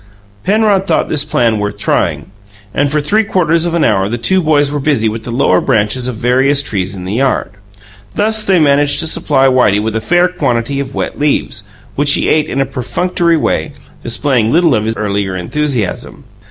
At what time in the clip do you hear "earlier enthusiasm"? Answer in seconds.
14.97-16.23